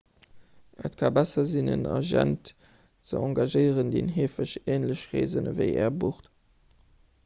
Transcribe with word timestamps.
et 0.87 0.95
ka 1.01 1.09
besser 1.17 1.43
sinn 1.51 1.69
en 1.75 1.83
agent 1.97 2.43
ze 3.07 3.15
engagéieren 3.27 3.93
deen 3.93 4.11
heefeg 4.17 4.51
änlech 4.75 5.05
reesen 5.13 5.49
ewéi 5.53 5.71
är 5.85 5.93
bucht 6.01 6.25